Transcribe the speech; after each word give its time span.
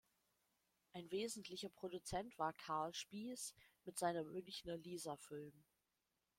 Ein 0.93 1.11
wesentlicher 1.11 1.69
Produzent 1.69 2.35
war 2.39 2.53
Karl 2.53 2.91
Spiehs 2.95 3.53
mit 3.85 3.99
seiner 3.99 4.23
Münchner 4.23 4.77
Lisa 4.77 5.15
Film. 5.15 5.53